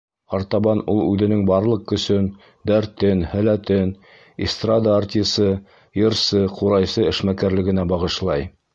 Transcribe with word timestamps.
Артабан 0.35 0.79
ул 0.93 1.01
үҙенең 1.07 1.43
барлыҡ 1.49 1.83
көсөн, 1.91 2.29
дәртен, 2.71 3.21
һәләтен 3.35 3.93
эстрада 4.49 4.97
артисы, 5.03 5.53
йырсы, 6.03 6.45
ҡурайсы 6.59 7.11
эшмәкәрлегенә 7.15 7.89
бағышлай. 7.97 8.53